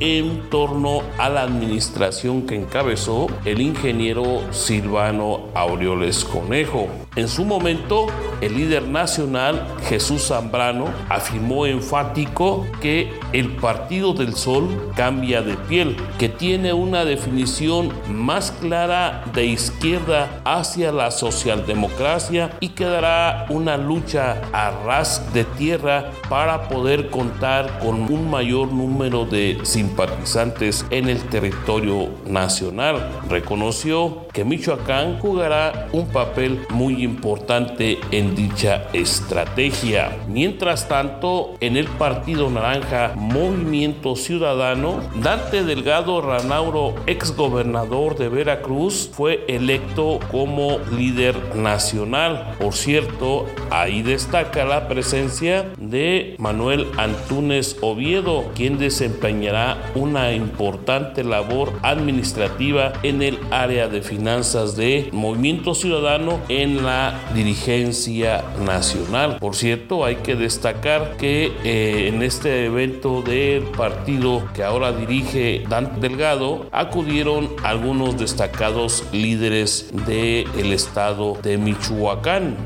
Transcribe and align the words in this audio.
en 0.00 0.48
torno 0.50 1.02
a 1.18 1.28
la 1.28 1.42
administración 1.42 2.46
que 2.46 2.56
encabezó 2.56 3.26
el 3.44 3.60
ingeniero 3.60 4.40
Silvano 4.50 5.48
Aureoles 5.54 6.24
Conejo. 6.24 6.88
En 7.16 7.28
su 7.28 7.44
momento, 7.44 8.06
el 8.40 8.56
líder 8.56 8.88
nacional 8.88 9.66
Jesús 9.88 10.28
Zambrano 10.28 10.86
afirmó 11.08 11.66
enfático 11.66 12.66
que 12.80 13.12
el 13.32 13.56
Partido 13.56 14.14
del 14.14 14.34
Sol 14.34 14.92
cambia 14.96 15.42
de 15.42 15.56
piel, 15.56 15.96
que 16.18 16.28
tiene 16.28 16.72
una 16.72 17.04
definición 17.04 17.92
más 18.08 18.50
clara 18.52 19.24
de 19.34 19.44
izquierda 19.46 20.40
hacia 20.44 20.92
la 20.92 21.10
socialdemocracia 21.10 22.50
y 22.58 22.70
que 22.70 22.84
dará 22.84 23.46
una 23.50 23.76
lucha 23.76 24.40
a 24.52 24.70
ras 24.84 25.32
de 25.32 25.44
tierra 25.44 26.10
para 26.28 26.68
poder 26.68 27.10
contar 27.10 27.78
con 27.80 28.00
un 28.10 28.30
mayor 28.30 28.72
número 28.72 28.93
de 28.94 29.58
simpatizantes 29.64 30.86
en 30.90 31.08
el 31.08 31.20
territorio 31.24 32.10
nacional. 32.26 33.10
Reconoció 33.28 34.28
que 34.32 34.44
Michoacán 34.44 35.18
jugará 35.18 35.88
un 35.92 36.06
papel 36.06 36.60
muy 36.70 37.02
importante 37.02 37.98
en 38.12 38.36
dicha 38.36 38.86
estrategia. 38.92 40.16
Mientras 40.28 40.86
tanto, 40.88 41.56
en 41.58 41.76
el 41.76 41.86
Partido 41.86 42.48
Naranja 42.50 43.14
Movimiento 43.16 44.14
Ciudadano, 44.14 45.00
Dante 45.20 45.64
Delgado 45.64 46.20
Ranauro, 46.20 46.94
ex 47.06 47.34
gobernador 47.34 48.16
de 48.16 48.28
Veracruz, 48.28 49.10
fue 49.12 49.44
electo 49.48 50.20
como 50.30 50.78
líder 50.96 51.56
nacional. 51.56 52.54
Por 52.60 52.74
cierto, 52.74 53.46
ahí 53.70 54.02
destaca 54.02 54.64
la 54.64 54.86
presencia 54.86 55.72
de 55.78 56.36
Manuel 56.38 56.86
Antúnez 56.96 57.76
Oviedo, 57.80 58.44
quien 58.54 58.83
desempeñará 58.84 59.90
una 59.94 60.32
importante 60.32 61.24
labor 61.24 61.72
administrativa 61.82 62.92
en 63.02 63.22
el 63.22 63.38
área 63.50 63.88
de 63.88 64.02
finanzas 64.02 64.76
de 64.76 65.08
Movimiento 65.12 65.74
Ciudadano 65.74 66.40
en 66.48 66.84
la 66.84 67.20
dirigencia 67.34 68.44
nacional. 68.64 69.38
Por 69.40 69.56
cierto, 69.56 70.04
hay 70.04 70.16
que 70.16 70.36
destacar 70.36 71.16
que 71.16 71.52
eh, 71.64 72.08
en 72.08 72.22
este 72.22 72.66
evento 72.66 73.22
del 73.22 73.64
partido 73.64 74.44
que 74.54 74.62
ahora 74.62 74.92
dirige 74.92 75.64
Dante 75.68 76.00
Delgado 76.00 76.66
acudieron 76.72 77.50
algunos 77.62 78.18
destacados 78.18 79.04
líderes 79.12 79.90
del 80.06 80.72
estado 80.72 81.38
de 81.42 81.56
Michoacán. 81.58 82.56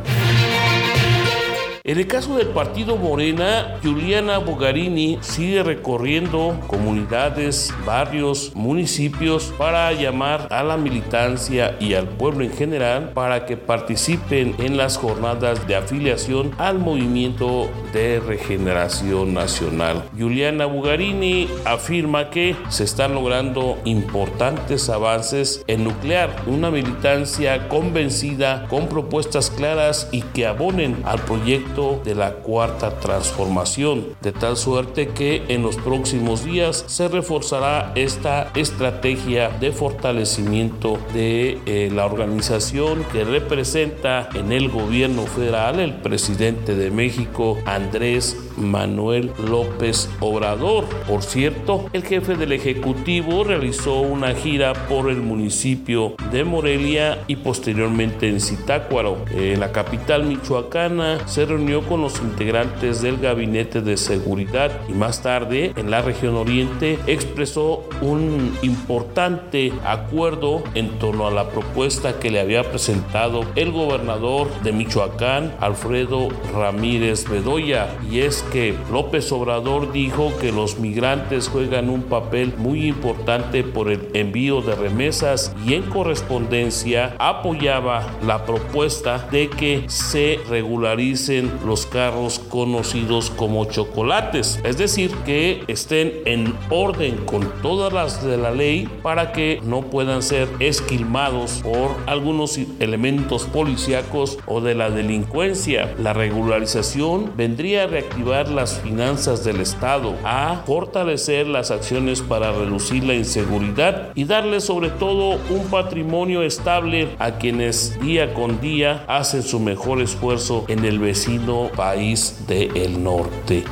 En 1.88 1.97
el 1.97 2.06
caso 2.06 2.37
del 2.37 2.49
partido 2.49 2.99
Morena, 2.99 3.78
Juliana 3.82 4.37
Bogarini 4.37 5.16
sigue 5.22 5.62
recorriendo 5.62 6.60
comunidades, 6.66 7.72
barrios, 7.87 8.53
municipios 8.54 9.54
para 9.56 9.91
llamar 9.94 10.49
a 10.50 10.62
la 10.62 10.76
militancia 10.76 11.78
y 11.81 11.94
al 11.94 12.06
pueblo 12.06 12.44
en 12.44 12.53
general 12.53 13.12
para 13.15 13.47
que 13.47 13.56
participen 13.56 14.54
en 14.59 14.76
las 14.76 14.99
jornadas 14.99 15.66
de 15.66 15.76
afiliación 15.76 16.50
al 16.59 16.78
movimiento 16.78 17.71
de 17.94 18.20
regeneración 18.20 19.32
nacional. 19.32 20.05
Juliana 20.15 20.66
Bugarini 20.66 21.49
afirma 21.65 22.28
que 22.28 22.55
se 22.69 22.84
están 22.84 23.15
logrando 23.15 23.78
importantes 23.87 24.91
avances 24.91 25.65
en 25.66 25.84
nuclear, 25.84 26.37
una 26.47 26.70
militancia 26.70 27.66
convencida 27.69 28.66
con 28.69 28.91
propuestas 28.91 29.49
claras 29.50 30.10
y 30.12 30.20
que 30.20 30.47
abonen 30.47 31.00
al 31.06 31.20
proyecto 31.20 31.78
de 31.78 32.15
la 32.15 32.33
cuarta 32.33 32.99
transformación, 32.99 34.06
de 34.21 34.33
tal 34.33 34.56
suerte 34.56 35.09
que 35.09 35.44
en 35.49 35.62
los 35.62 35.77
próximos 35.77 36.44
días 36.44 36.84
se 36.89 37.06
reforzará 37.06 37.93
esta 37.94 38.50
estrategia 38.55 39.49
de 39.49 39.71
fortalecimiento 39.71 40.99
de 41.15 41.59
eh, 41.67 41.91
la 41.94 42.05
organización 42.06 43.05
que 43.12 43.25
representa 43.25 44.28
en 44.34 44.50
el 44.50 44.69
gobierno 44.69 45.22
federal 45.22 45.78
el 45.78 45.94
presidente 45.94 46.75
de 46.75 46.91
México, 46.91 47.59
Andrés 47.65 48.37
Manuel 48.56 49.31
López 49.49 50.11
Obrador. 50.21 50.84
Por 51.06 51.22
cierto, 51.22 51.87
el 51.93 52.03
jefe 52.03 52.34
del 52.34 52.53
Ejecutivo 52.53 53.44
realizó 53.44 54.00
una 54.00 54.34
gira 54.34 54.72
por 54.88 55.11
el 55.11 55.19
municipio 55.19 56.15
de 56.33 56.43
Morelia 56.44 57.22
y 57.28 57.37
posteriormente 57.37 58.28
en 58.28 58.41
Zitácuaro. 58.41 59.19
En 59.31 59.61
la 59.61 59.71
capital 59.71 60.25
michoacana 60.25 61.27
se 61.28 61.47
reunió 61.47 61.68
con 61.69 62.01
los 62.01 62.19
integrantes 62.21 63.03
del 63.03 63.19
Gabinete 63.19 63.83
de 63.83 63.99
Seguridad 63.99 64.71
y 64.89 64.93
más 64.93 65.23
tarde 65.23 65.75
en 65.77 65.91
la 65.91 66.01
región 66.01 66.34
oriente 66.34 66.99
expresó 67.06 67.84
un 68.01 68.56
importante 68.62 69.75
acuerdo 69.84 70.62
en 70.75 70.99
torno 70.99 71.27
a 71.27 71.31
la 71.31 71.51
propuesta 71.51 72.19
que 72.19 72.31
le 72.31 72.41
había 72.41 72.62
presentado 72.71 73.45
el 73.55 73.71
gobernador 73.71 74.49
de 74.62 74.73
Michoacán, 74.73 75.55
Alfredo 75.61 76.31
Ramírez 76.55 77.29
Bedoya, 77.29 77.94
y 78.11 78.20
es 78.20 78.43
que 78.50 78.75
López 78.91 79.31
Obrador 79.31 79.93
dijo 79.93 80.32
que 80.41 80.53
los 80.53 80.79
migrantes 80.79 81.49
juegan 81.49 81.91
un 81.91 82.05
papel 82.05 82.55
muy 82.56 82.87
importante 82.87 83.62
por 83.62 83.91
el 83.91 84.09
envío 84.15 84.62
de 84.62 84.75
remesas 84.75 85.55
y 85.67 85.75
en 85.75 85.82
correspondencia 85.82 87.15
apoyaba 87.19 88.06
la 88.26 88.47
propuesta 88.47 89.29
de 89.31 89.50
que 89.50 89.85
se 89.88 90.41
regularicen 90.49 91.57
los 91.64 91.87
carros 91.87 92.38
conocidos 92.38 93.31
como 93.31 93.64
chocolates, 93.66 94.60
es 94.64 94.78
decir, 94.78 95.10
que 95.25 95.62
estén 95.69 96.12
en 96.25 96.55
orden 96.70 97.16
con 97.25 97.49
todas 97.62 97.93
las 97.93 98.25
de 98.25 98.37
la 98.37 98.50
ley 98.50 98.88
para 99.02 99.32
que 99.32 99.60
no 99.62 99.82
puedan 99.82 100.22
ser 100.22 100.49
esquilmados 100.60 101.60
por 101.62 101.96
algunos 102.06 102.58
elementos 102.81 103.44
policíacos 103.44 104.38
o 104.46 104.60
de 104.60 104.75
la 104.75 104.90
delincuencia. 104.90 105.94
La 105.99 106.12
regularización 106.12 107.32
vendría 107.37 107.84
a 107.84 107.87
reactivar 107.87 108.49
las 108.49 108.81
finanzas 108.81 109.44
del 109.44 109.60
Estado, 109.60 110.14
a 110.25 110.62
fortalecer 110.66 111.46
las 111.46 111.70
acciones 111.70 112.22
para 112.22 112.52
reducir 112.52 113.05
la 113.05 113.14
inseguridad 113.14 114.10
y 114.14 114.25
darle 114.25 114.60
sobre 114.60 114.90
todo 114.90 115.38
un 115.50 115.66
patrimonio 115.70 116.43
estable 116.43 117.08
a 117.19 117.38
quienes 117.38 118.00
día 118.00 118.34
con 118.34 118.60
día 118.60 119.05
hacen 119.06 119.43
su 119.43 119.60
mejor 119.60 120.00
esfuerzo 120.00 120.64
en 120.69 120.84
el 120.84 120.99
vecino 120.99 121.38
país 121.76 122.35
del 122.46 123.02
norte. 123.02 123.64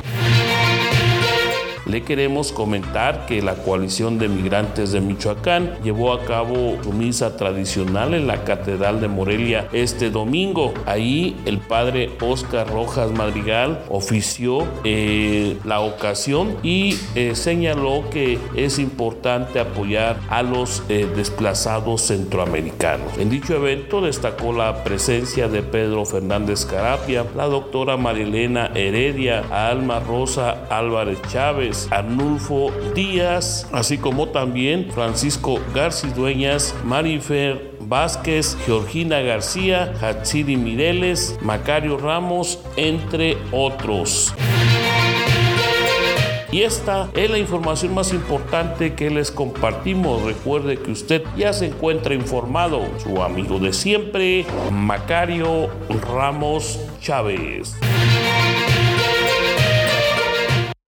Le 1.87 2.03
queremos 2.03 2.51
comentar 2.51 3.25
que 3.27 3.41
la 3.41 3.55
coalición 3.55 4.19
de 4.19 4.27
migrantes 4.27 4.91
de 4.91 4.99
Michoacán 4.99 5.77
llevó 5.85 6.11
a 6.11 6.25
cabo 6.25 6.77
su 6.83 6.91
misa 6.91 7.37
tradicional 7.37 8.13
en 8.13 8.27
la 8.27 8.43
Catedral 8.43 8.99
de 8.99 9.07
Morelia 9.07 9.69
este 9.71 10.09
domingo. 10.09 10.73
Ahí 10.85 11.37
el 11.45 11.59
padre 11.59 12.11
Oscar 12.19 12.67
Rojas 12.69 13.11
Madrigal 13.11 13.85
ofició 13.87 14.67
eh, 14.83 15.55
la 15.63 15.79
ocasión 15.79 16.57
y 16.61 16.97
eh, 17.15 17.35
señaló 17.35 18.09
que 18.09 18.37
es 18.57 18.79
importante 18.79 19.61
apoyar 19.61 20.19
a 20.27 20.43
los 20.43 20.83
eh, 20.89 21.07
desplazados 21.15 22.01
centroamericanos. 22.01 23.17
En 23.17 23.29
dicho 23.29 23.55
evento 23.55 24.01
destacó 24.01 24.51
la 24.51 24.83
presencia 24.83 25.47
de 25.47 25.63
Pedro 25.63 26.03
Fernández 26.03 26.65
Carapia, 26.65 27.25
la 27.33 27.45
doctora 27.45 27.95
Marilena 27.95 28.71
Heredia, 28.75 29.45
Alma 29.51 30.01
Rosa 30.01 30.65
Álvarez 30.69 31.21
Chávez, 31.29 31.86
Arnulfo 31.89 32.71
Díaz, 32.93 33.67
así 33.71 33.97
como 33.97 34.29
también 34.29 34.89
Francisco 34.91 35.59
García 35.73 36.11
Dueñas, 36.11 36.75
Marifer 36.83 37.77
Vázquez, 37.81 38.57
Georgina 38.65 39.21
García, 39.21 39.93
Hatsiri 40.01 40.57
Mireles, 40.57 41.37
Macario 41.41 41.97
Ramos, 41.97 42.59
entre 42.75 43.37
otros. 43.51 44.33
Y 46.51 46.63
esta 46.63 47.09
es 47.13 47.29
la 47.29 47.37
información 47.37 47.93
más 47.93 48.13
importante 48.13 48.93
que 48.93 49.09
les 49.09 49.31
compartimos. 49.31 50.23
Recuerde 50.23 50.77
que 50.77 50.91
usted 50.91 51.23
ya 51.37 51.51
se 51.53 51.67
encuentra 51.67 52.13
informado. 52.13 52.81
Su 53.03 53.21
amigo 53.21 53.59
de 53.59 53.73
siempre, 53.73 54.45
Macario 54.71 55.69
Ramos 56.09 56.79
Chávez. 57.01 57.75